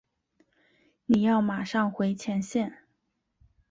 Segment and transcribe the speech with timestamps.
[1.05, 2.75] 你要马上回前线。